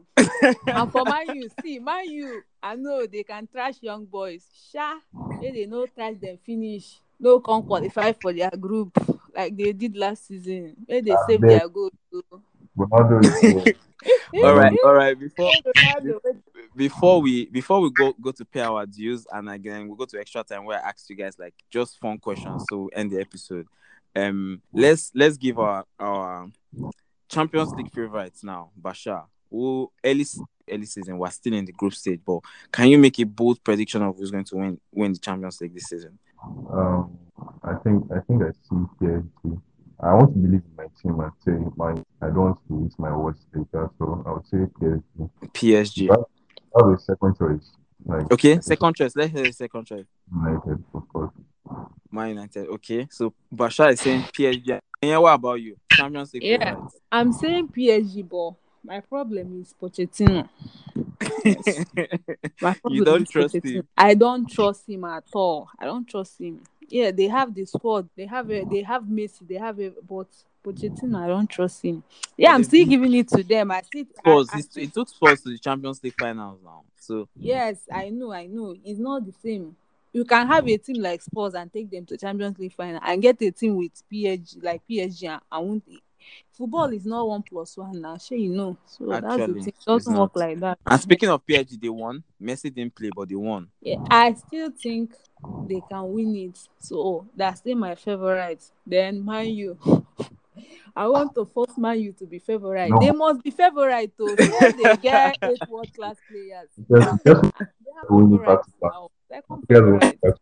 [0.66, 4.44] and for my U, see, Man U, I know they can trash young boys.
[4.70, 4.96] Sha,
[5.40, 6.98] may they no trash them finish.
[7.18, 8.92] No come qualify for their group
[9.34, 10.76] like they did last season.
[10.86, 11.90] May they Ah, save they- their goal.
[12.10, 12.22] too.
[12.76, 13.74] Ronaldo
[14.44, 15.18] All right, all right.
[15.18, 15.50] Before
[16.74, 20.18] before we before we go go to pay our dues and again we'll go to
[20.18, 23.66] extra time where I ask you guys like just fun questions so end the episode.
[24.14, 26.48] Um let's let's give our our
[27.28, 28.70] Champions League favorites now.
[28.80, 30.26] Bashar, who early
[30.70, 34.02] early season we're still in the group stage, but can you make a bold prediction
[34.02, 36.18] of who's going to win win the Champions League this season?
[36.72, 37.18] Um,
[37.62, 39.60] I think I think I see PSG.
[40.00, 41.92] I want to believe in my team and say my.
[42.20, 45.30] I don't want to use my words later, so I would say PSG.
[45.54, 46.10] PSG.
[46.10, 46.16] I
[46.84, 47.70] have a second choice,
[48.06, 49.14] like Okay, second choice.
[49.16, 50.06] Let's hear the second choice.
[50.34, 51.30] United, of course.
[52.10, 52.68] Man United.
[52.68, 54.80] Okay, so Bashar is saying PSG.
[55.02, 55.76] Yeah, what about you?
[55.92, 56.74] Champions League Yeah.
[56.74, 56.96] favorites.
[57.10, 60.48] I'm saying PSG, but my problem is Pochettino.
[62.60, 63.74] My problem you don't is trust Pochettino.
[63.76, 63.88] him?
[63.96, 65.68] I don't trust him at all.
[65.78, 66.62] I don't trust him.
[66.88, 68.08] Yeah, they have the squad.
[68.16, 69.46] They have a, they have Messi.
[69.48, 70.28] They have a, but
[70.64, 72.02] Pochettino, I don't trust him.
[72.36, 73.70] Yeah, I'm still giving it to them.
[73.70, 74.06] I see.
[74.18, 74.48] I, Spurs.
[74.52, 76.82] I He, still- he took Spurs to the Champions League finals now.
[77.02, 78.76] So Yes, I know, I know.
[78.84, 79.74] It's not the same.
[80.12, 83.20] You can have a team like Spurs and take them to Champions League final and
[83.20, 85.84] get a team with PSG like PSG and, and won't
[86.52, 88.76] football is not one plus one now, sure you know.
[88.86, 89.74] So that's Actually, the thing.
[89.78, 90.78] It doesn't work like that.
[90.86, 92.22] and speaking of PSG, they won.
[92.40, 93.68] Messi didn't play, but they won.
[93.80, 95.14] Yeah, I still think
[95.68, 96.58] they can win it.
[96.78, 98.62] So that's still my favorite.
[98.86, 99.78] Then mind U.
[100.94, 102.90] I want to force Man U to be favorite.
[102.90, 102.98] No.
[103.00, 106.68] They must be favorite to Say they get eight world class players.
[106.76, 108.92] Just, just They have Win back favorites to back.
[108.92, 109.08] now.
[109.28, 110.00] Second get one.
[110.00, 110.38] favorite.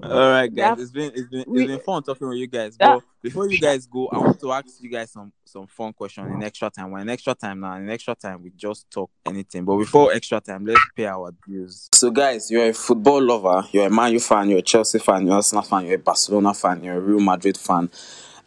[0.00, 0.76] All right, guys.
[0.76, 2.76] That- It's been it's been we- it's been fun talking with you guys.
[2.76, 5.92] That- But before you guys go, I want to ask you guys some some fun
[5.92, 6.90] question in extra time.
[6.92, 7.74] We're in extra time now.
[7.76, 9.64] In extra time, we just talk anything.
[9.64, 11.88] But before extra time, let's pay our dues.
[11.94, 13.66] So, guys, you're a football lover.
[13.72, 14.48] You're a Man U fan.
[14.50, 15.22] You're a Chelsea fan.
[15.24, 15.86] You're a Arsenal fan.
[15.86, 16.84] You're a Barcelona fan.
[16.84, 17.90] You're a Real Madrid fan.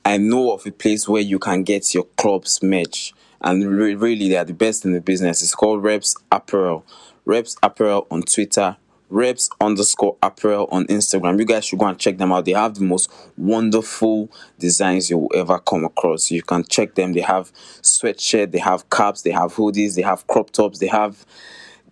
[0.03, 4.29] I know of a place where you can get your club's merch, and re- really,
[4.29, 5.41] they are the best in the business.
[5.41, 6.85] It's called Rebs Apparel.
[7.25, 8.77] Rebs Apparel on Twitter.
[9.09, 11.37] Rebs underscore apparel on Instagram.
[11.37, 12.45] You guys should go and check them out.
[12.45, 16.31] They have the most wonderful designs you will ever come across.
[16.31, 17.11] You can check them.
[17.11, 21.25] They have sweatshirt, they have caps, they have hoodies, they have crop tops, they have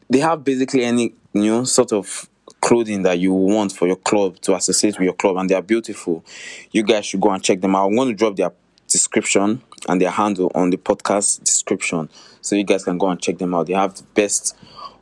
[0.10, 2.29] they have basically any you know sort of
[2.70, 5.62] clothing that you want for your club to associate with your club and they are
[5.64, 6.24] beautiful
[6.72, 7.88] you guys should go and check them out.
[7.88, 8.52] I'm going to drop their
[8.88, 12.10] description and their handle on the podcast description
[12.42, 13.66] so you guys can go and check them out.
[13.66, 14.56] They have the best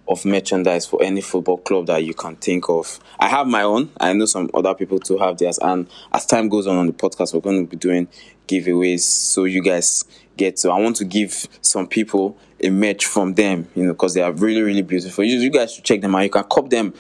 [0.08, 3.02] of merchandise for any football club that you can think of.
[3.20, 3.90] I have my own.
[4.00, 5.60] I know some other people too have theirs.
[5.62, 8.08] And as time goes on on the podcast we're going to be doing
[8.48, 10.06] giveaways so you guys
[10.38, 14.14] get to i want to give some people a merch from them you know because
[14.14, 15.24] they are really really beautiful.
[15.24, 16.22] You, you guys should check them out.
[16.22, 16.94] You can cop them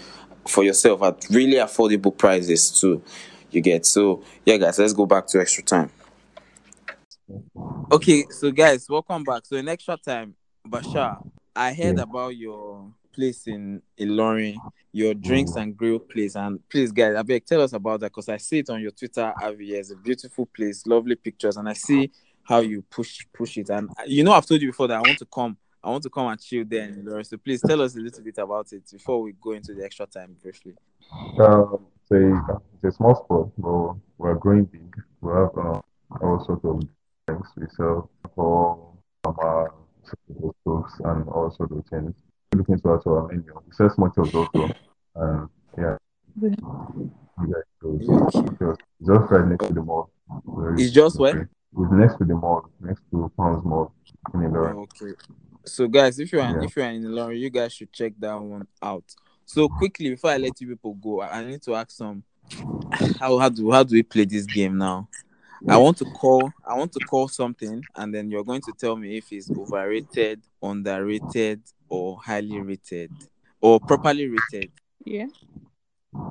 [0.47, 3.01] for yourself at really affordable prices too
[3.51, 5.89] you get so yeah guys let's go back to extra time
[7.91, 10.35] okay so guys welcome back so in extra time
[10.67, 11.17] bashar
[11.55, 12.03] i heard Yeah.
[12.03, 14.57] about your place in Ilorin,
[14.91, 15.61] your drinks Mm.
[15.61, 16.35] and grill place.
[16.35, 18.91] And please, guys, I beg, tell us about that because I see it on your
[18.91, 19.33] Twitter.
[19.41, 22.11] Avi, it's a beautiful place, lovely pictures, and I see
[22.43, 23.71] how you push push it.
[23.71, 25.57] And uh, you know, I've told you before that I want to come.
[25.87, 27.25] I want to come and chill there in Ilorin.
[27.25, 30.05] So please tell us a little bit about it before we go into the extra
[30.05, 30.73] time briefly.
[31.39, 34.93] Um, it's a, it's a small spot, but we're growing big.
[35.21, 35.79] We have uh,
[36.21, 36.83] all sorts of
[37.25, 37.49] drinks.
[37.55, 39.69] We sell alcohol, um,
[40.65, 42.15] soaps, and all sorts of things.
[42.53, 43.53] Looking to to our menu.
[43.65, 44.69] We sell small chops also.
[45.15, 45.97] And yeah,
[46.41, 46.49] Yeah.
[47.47, 50.09] yeah, so it's just, it's just right next to the mall.
[50.77, 51.49] It's just where?
[51.79, 53.93] It's next to the mall, next to Palms Mall
[54.33, 54.83] in Ilorin.
[54.83, 55.13] Okay.
[55.67, 56.63] So guys, if you are Yeah.
[56.63, 59.03] if you are in Ilorin, you guys should check that one out.
[59.45, 62.23] So quickly before I let you people go, I I need to ask some
[63.19, 65.07] how how do how do we play this game now?
[65.67, 68.95] I want to call I want to call something and then you're going to tell
[68.95, 73.11] me if it's overrated, underrated, or highly rated.
[73.59, 74.71] Or properly rated.
[75.03, 75.27] Yeah.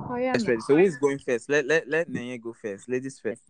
[0.09, 0.31] Oh yeah.
[0.31, 0.49] That's now.
[0.51, 0.61] ready.
[0.61, 1.49] So who is going first?
[1.49, 2.89] Let let let Nenye go first.
[2.89, 3.41] Ladies first.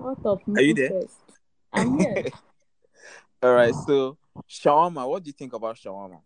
[0.00, 0.88] What of Are you there?
[0.88, 1.16] first?
[1.72, 2.24] I'm here.
[3.42, 3.72] All right.
[3.72, 3.86] Mm.
[3.86, 6.20] So shawarma, what do you think about shawarma?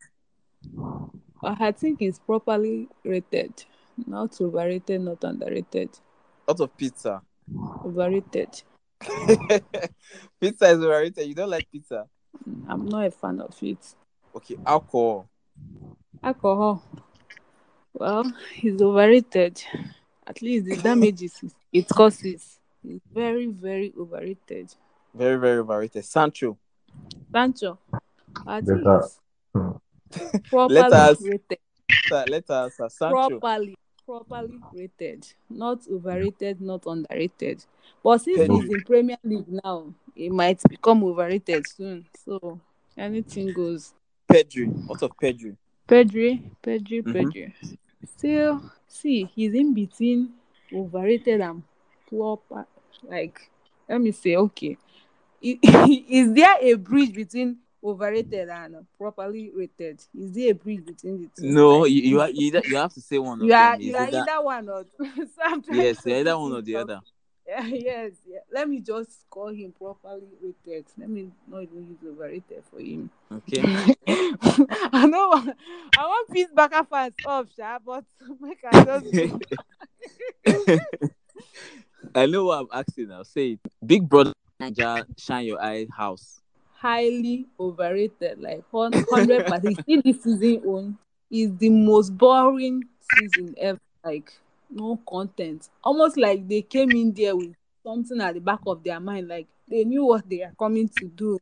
[1.43, 3.65] Uh, I think it's properly rated.
[4.07, 5.91] Not overrated, not underrated.
[6.49, 7.23] Out of pizza.
[7.85, 8.63] Overrated.
[10.41, 11.27] pizza is overrated.
[11.27, 12.07] You don't like pizza?
[12.49, 13.95] Mm, I'm not a fan of it.
[14.35, 15.29] Okay, alcohol.
[16.23, 16.83] Alcohol.
[17.93, 19.63] Well, it's overrated.
[20.27, 24.75] At least the damages it causes is very, very overrated.
[25.15, 26.05] Very, very overrated.
[26.05, 26.57] Sancho.
[27.33, 27.79] Sancho,
[28.47, 28.99] I think Better.
[28.99, 29.19] it's
[29.55, 30.37] Hmm.
[30.51, 31.59] properly Let us- rated.
[32.11, 33.39] Let us uh, Sancho.
[33.41, 35.27] Properly, properly rated.
[35.49, 37.65] Not overrated, not underrated.
[38.03, 38.57] But since Pedro.
[38.61, 42.07] he's in Premier League now, it might become overrated soon.
[42.25, 42.61] So
[42.97, 43.95] anything goes.
[44.31, 44.67] Pedri.
[44.87, 45.57] What of Pedri?
[45.89, 47.13] Pedri, Pedri, Mhm.
[47.13, 47.53] Pedri.
[48.17, 50.33] Still, see, he's in between
[50.73, 51.63] overrated and
[52.09, 52.67] proper.
[53.03, 53.51] Like,
[53.89, 54.92] let me say, okay, I-
[56.09, 60.01] is there a bridge between overrated and properly rated?
[60.17, 61.47] Is there a bridge between the two?
[61.49, 63.97] No, you you, are, you, either- you have to say one of you are you
[63.97, 64.85] are it that- either one or
[65.73, 67.01] yes, either one or the other.
[67.45, 68.39] Yeah, yes, yeah.
[68.53, 70.87] Let me just call him properly rated.
[70.97, 73.11] Let me not even use overrated for him.
[73.33, 73.61] Okay.
[74.93, 75.33] I know
[75.99, 78.05] I want peace back up fans off, sha, but
[78.41, 79.35] make I just
[82.15, 83.23] I know what I'm asking now.
[83.25, 83.61] Say it.
[83.85, 86.41] Big brother Naija shine your eye house.
[86.81, 89.79] highly overrated, like hundred percent.
[89.87, 90.99] See this season on
[91.31, 93.79] is the most boring season ever.
[94.05, 94.33] Like
[94.71, 95.69] no content.
[95.83, 99.47] Almost like they came in there with something at the back of their mind, like
[99.69, 101.39] they knew what they are coming to do.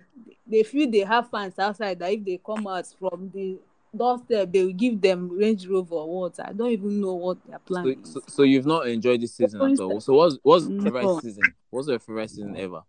[0.47, 3.59] They feel they have fans outside that if they come out from the
[3.97, 6.41] doorstep, they will give them Range Rover or what.
[6.41, 9.61] I don't even know what their plan So, so, so you've not enjoyed this season
[9.63, 10.01] at all.
[10.01, 11.21] So what's what's your favorite No.
[11.21, 11.55] season?
[11.71, 12.83] What's your favorite season ever?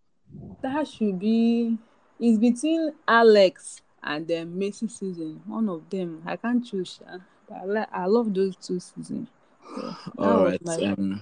[0.62, 1.78] That should be
[2.20, 5.42] it's between Alex and then Mercy season.
[5.46, 6.22] One of them.
[6.26, 7.00] I can't choose.
[7.00, 7.18] sha.
[7.48, 9.30] But I, like, I love those two seasons.
[9.76, 10.62] So, that All was right.
[10.82, 11.22] my- Um,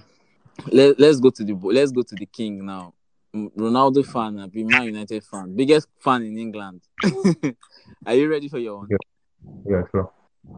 [0.72, 2.92] let, let's go to the let's go to the king now.
[3.34, 6.82] Ronaldo fan, I be Man United fan, biggest fan in England.
[8.06, 8.88] Are you ready for your one?
[8.90, 8.96] Yeah.
[9.64, 10.10] Yeah, sure.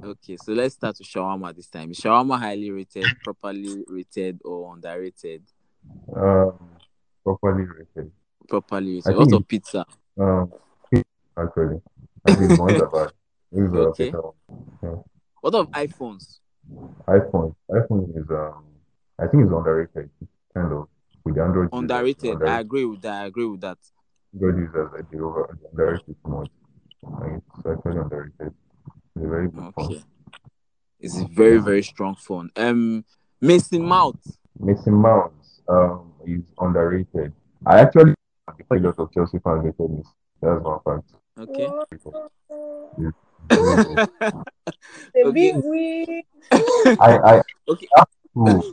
[0.03, 1.91] Okay, so let's start with shawarma this time.
[1.91, 5.43] Is shawarma highly rated, properly rated, or underrated?
[6.17, 6.59] Um,
[7.23, 8.11] properly rated.
[8.53, 9.15] Properly rated.
[9.15, 9.87] I What of pizza?
[10.21, 10.53] Um,
[11.39, 11.81] actually,
[12.27, 13.13] I think are bad.
[13.51, 14.11] These Okay.
[14.13, 15.05] ones.
[15.41, 16.41] What of iPhones?
[17.09, 17.55] iPhone.
[17.71, 18.65] iPhone is um,
[19.19, 20.11] I think it's underrated.
[20.53, 20.87] Kind of
[21.25, 21.71] with Android.
[21.73, 22.43] users, Underrated.
[22.43, 23.23] I agree with that.
[23.23, 23.79] I agree with that.
[24.35, 26.51] Android users, I think over underrated much.
[27.05, 28.53] Like, it's actually underrated.
[29.17, 29.87] It's a very good phone.
[29.93, 30.03] Okay.
[31.01, 32.51] It's a very, very strong phone.
[32.57, 33.07] Um
[33.41, 34.21] Mason Mount.
[34.61, 35.33] Mason Mount
[35.71, 37.33] um is underrated.
[37.65, 38.13] I actually
[38.71, 40.03] a lot of Chelsea fans hated me.
[40.41, 41.13] That's one fact.
[41.39, 41.69] Okay.
[43.51, 43.97] Very.
[45.15, 45.33] The Okay.
[45.33, 46.23] big win.
[47.01, 47.89] I I Okay.
[47.97, 48.65] have proof.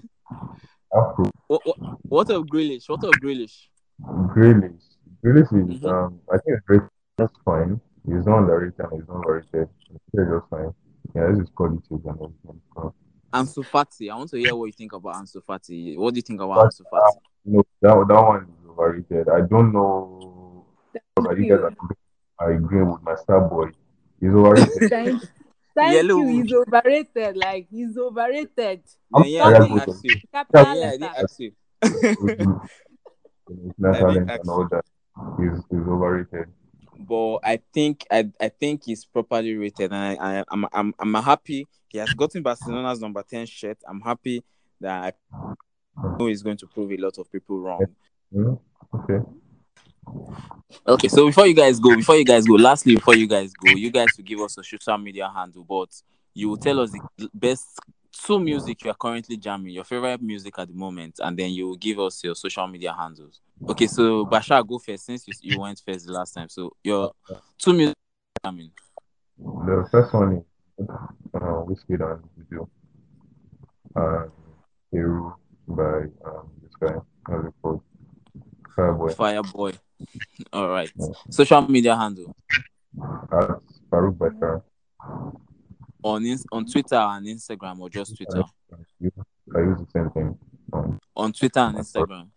[0.94, 1.32] Have proof.
[1.48, 2.88] What, what, what of Grealish?
[2.90, 3.68] What of Grealish?
[4.02, 4.84] Grealish.
[5.24, 5.90] Grealish is Mhm.
[5.90, 6.82] um I think it's great.
[7.18, 7.80] That's fine.
[8.06, 9.70] He's not underrated and he's not overrated.
[10.12, 10.74] He's just fine.
[11.16, 12.62] Yeah, this is quality and everything.
[12.76, 12.94] So,
[13.34, 14.10] Ansu Fati.
[14.10, 15.98] I want to hear what you think about Ansu Fati.
[15.98, 17.18] What do you think about Ansu Fati?
[17.46, 19.30] no, that that one is overrated.
[19.30, 20.66] I don't know
[21.16, 21.74] but you guys are
[22.48, 23.72] I agree with my star boy.
[24.20, 24.90] He's overrated.
[24.90, 25.22] Thank,
[25.76, 26.18] thank Yellow.
[26.20, 26.44] you.
[26.44, 27.38] He's overrated.
[27.38, 28.50] Like he's overrated.
[28.56, 28.82] Then,
[29.26, 29.90] yeah, I Yeah, didn't good.
[29.90, 30.20] ask you.
[30.34, 30.98] Capital Yeah, I letter.
[30.98, 31.52] didn't ask you.
[31.82, 32.40] With
[33.64, 34.86] his I talent didn't and all that.
[35.38, 36.48] He's, he's overrated.
[36.98, 41.14] but I think I, I think he's properly rated, and I, I I'm I'm I'm
[41.24, 43.78] happy he has gotten Barcelona's number ten shirt.
[43.88, 44.44] I'm happy
[44.80, 45.54] that I
[46.18, 47.86] know he's going to prove a lot of people wrong.
[48.34, 48.60] Mm,
[48.94, 49.20] okay.
[50.88, 53.76] Okay, so before you guys go, before you guys go, lastly, before you guys go,
[53.76, 55.90] you guys will give us a social media handle, but
[56.34, 57.80] you will tell us the best
[58.12, 61.68] two music you are currently jamming, your favorite music at the moment, and then you
[61.68, 63.40] will give us your social media handles.
[63.68, 66.50] Okay, so Bashar, go first since you, you went first the last time.
[66.50, 67.12] So your
[67.58, 67.96] two music
[68.44, 68.72] jamming.
[69.38, 70.44] The first one
[70.78, 70.88] is
[71.34, 72.70] uh, Whiskey and Video.
[73.96, 74.26] Uh,
[74.92, 75.38] Hero
[75.68, 76.96] by um, this guy,
[77.28, 77.82] how's it called?
[78.78, 79.16] Fireboy.
[79.16, 79.78] Fireboy.
[80.54, 80.92] All right.
[81.30, 82.36] Social media handle
[82.96, 84.62] That's Faruq Bashar.
[86.04, 88.44] on ins- on Twitter and Instagram or just Twitter?
[88.72, 89.12] I use
[89.56, 90.38] I use the same thing.
[90.72, 92.30] Um, On Twitter and Instagram.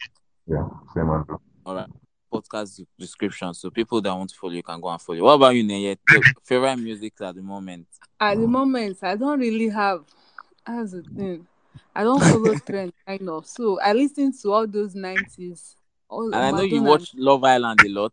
[0.47, 1.40] yeah, same handle.
[1.64, 1.88] All right.
[2.33, 3.53] Podcast description.
[3.55, 5.16] So people that want to follow you can go and follow.
[5.18, 5.25] you.
[5.25, 5.99] What about you, Nenye?
[6.11, 7.87] Your favorite music at the moment?
[8.18, 10.05] At the moment, I don't really have.
[10.66, 11.47] That's the thing.
[11.95, 13.47] I don't follow trend kind of.
[13.47, 15.77] So I listen to all those nineties.
[16.12, 18.12] All And I know you watch Love Island a lot.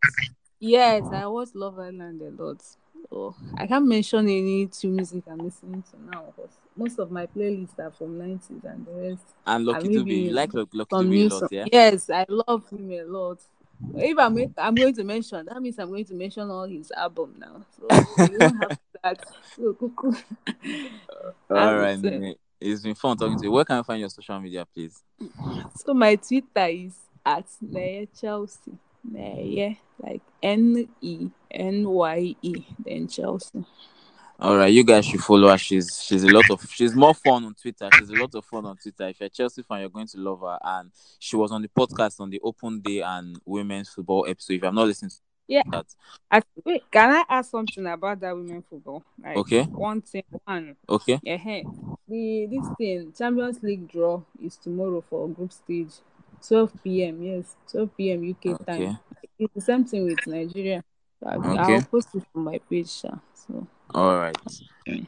[0.57, 2.63] Yes, I watch Love Island a lot.
[3.09, 7.25] So I can't mention any two music I'm listening to now because most of my
[7.25, 9.25] playlists are from nineties and the rest.
[9.45, 9.95] And Lucky Dube.
[9.95, 11.65] maybe You like Lucky Some Dube a lot, yeah?
[11.73, 13.39] Yes, I love him a lot.
[13.93, 17.35] If I'm I'm going to mention that means I'm going to mention all his album
[17.37, 17.65] now.
[17.77, 19.25] So you don't have that.
[19.57, 20.13] So cuckoo.
[21.49, 23.51] all right, it's been fun talking to you.
[23.51, 25.03] Where can I find your social media, please?
[25.75, 26.93] So my Twitter is
[27.25, 28.71] at Nenye Chelsea.
[29.09, 33.65] Nenye, like N E N Y E, then Chelsea.
[34.41, 35.57] All right, you guys should follow her.
[35.57, 37.89] She's she's a lot of she's more fun on Twitter.
[37.97, 39.09] She's a lot of fun on Twitter.
[39.09, 40.57] If you're a Chelsea fan, you're going to love her.
[40.63, 44.53] And she was on the podcast on the Open Day and Women's Football episode.
[44.53, 45.63] If I'm not listening to Yeah.
[45.71, 45.87] that,
[46.31, 49.03] I, wait, can I ask something about that women football?
[49.21, 49.63] Like Okay.
[49.63, 50.77] One thing, one.
[50.87, 51.63] okay, Yeah,
[52.07, 55.91] the this thing Champions League draw is tomorrow for group stage,
[56.47, 57.23] 12 p.m.
[57.23, 58.29] Yes, 12 p.m.
[58.29, 58.99] UK okay, time.
[59.37, 60.83] It's the same thing with Nigeria.
[61.25, 61.57] I, Okay.
[61.57, 62.89] I'll post it on my page.
[62.89, 63.19] So
[63.93, 64.37] all right,
[64.87, 65.05] mm.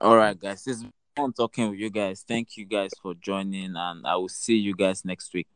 [0.00, 0.66] all right, guys.
[0.66, 2.24] It's fun talking with you guys.
[2.26, 5.48] Thank you guys for joining, and I will see you guys next week.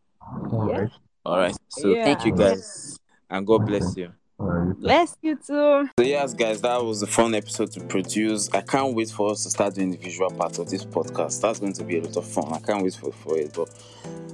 [0.52, 0.78] All Yeah.
[0.80, 0.90] right.
[1.24, 1.56] All right.
[1.68, 4.12] So thank you guys, and God bless you.
[4.40, 4.80] All right.
[4.80, 5.90] bless you too.
[5.98, 8.48] So yes, guys, that was a fun episode to produce.
[8.54, 11.42] I can't wait for us to start doing the visual part of this podcast.
[11.42, 12.50] That's going to be a lot of fun.
[12.50, 13.52] I can't wait for, for it.
[13.54, 13.68] But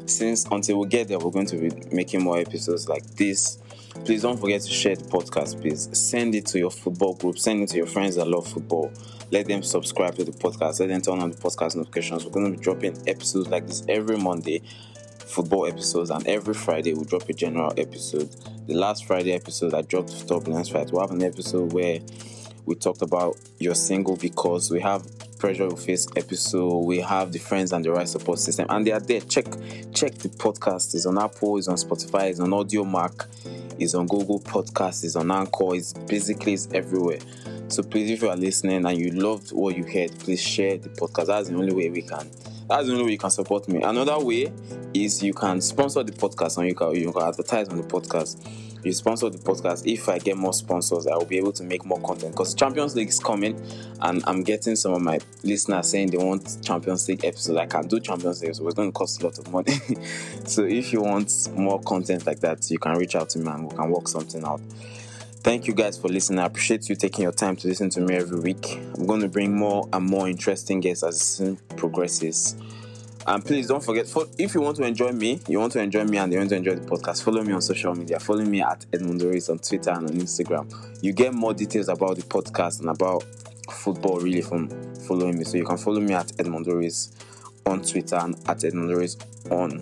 [0.08, 3.58] since until we get there, we're going to be making more episodes like this.
[4.04, 5.60] Please don't forget to share the podcast.
[5.60, 7.36] Please send it to your football group.
[7.36, 8.92] Send it to your friends that love football.
[9.32, 10.78] Let them subscribe to the podcast.
[10.78, 12.24] Let them turn on the podcast notifications.
[12.24, 14.62] We're going to be dropping episodes like this every Monday
[15.26, 18.30] football episodes, and every Friday we drop a general episode.
[18.66, 20.90] The last Friday episode I dropped Turbulence Fight.
[20.92, 22.00] We have an episode where
[22.64, 25.06] we talked about your single because we have
[25.38, 26.78] pressure we face episode.
[26.80, 29.20] We have the friends and the right support system, and they are there.
[29.20, 29.46] Check
[29.92, 30.94] check the podcast.
[30.94, 31.58] It's on Apple.
[31.58, 32.30] It's on Spotify.
[32.30, 33.26] It's on Audiomack.
[33.78, 35.04] It's on Google Podcast.
[35.04, 35.74] It's on Anchor.
[35.74, 37.18] It's basically it's everywhere.
[37.68, 40.88] So please, if you are listening and you loved what you heard, please share the
[40.88, 41.26] podcast.
[41.26, 42.30] That's the only way we can.
[42.68, 43.82] That's the only way you can support me.
[43.82, 44.52] Another way
[44.92, 48.44] is you can sponsor the podcast and you can you can advertise on the podcast.
[48.84, 49.90] You sponsor the podcast.
[49.90, 52.94] If I get more sponsors, I will be able to make more content because Champions
[52.94, 53.60] League is coming,
[54.00, 57.58] and I'm getting some of my listeners saying they want Champions League episodes.
[57.58, 59.72] I can do Champions League, so it's going to cost a lot of money.
[60.44, 63.70] so if you want more content like that, you can reach out to me and
[63.70, 64.60] we can work something out.
[65.46, 66.40] Thank you guys for listening.
[66.40, 68.80] I appreciate you taking your time to listen to me every week.
[68.98, 72.56] I'm going to bring more and more interesting guests as the season progresses.
[73.28, 76.18] And please don't forget, if you want to enjoy me, you want to enjoy me
[76.18, 78.18] and you want to enjoy the podcast, follow me on social media.
[78.18, 80.68] Follow me at Edmund Oris on Twitter and on Instagram.
[81.00, 83.22] You get more details about the podcast and about
[83.70, 84.68] football really from
[85.06, 85.44] following me.
[85.44, 87.12] So you can follow me at Edmund Oris
[87.66, 89.16] on Twitter and at Edmund Oris
[89.52, 89.80] on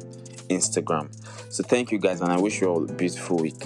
[0.50, 1.08] Instagram.
[1.50, 3.64] So thank you guys and I wish you all a beautiful week.